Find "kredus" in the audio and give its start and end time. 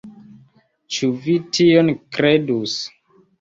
2.17-2.81